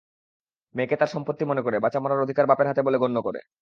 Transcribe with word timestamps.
মেয়েকে 0.75 0.95
তার 0.97 1.07
সম্পত্তি 1.07 1.43
মনে 1.45 1.61
করে, 1.61 1.77
বাঁচা-মরার 1.79 2.23
অধিকার 2.23 2.45
বাপের 2.47 2.67
হাতে 2.67 2.81
বলে 2.81 2.97
গণ্য 2.97 3.17
করে। 3.21 3.39